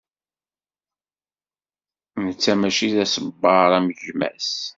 [2.23, 4.51] Netta mačči d aṣebbar am gma-s.